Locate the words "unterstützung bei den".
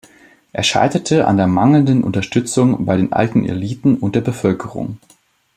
2.03-3.13